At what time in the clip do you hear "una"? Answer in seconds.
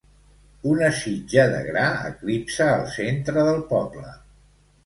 0.69-0.87